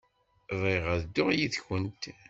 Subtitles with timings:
[0.59, 2.03] Bɣiɣ ad dduɣ yid-kent.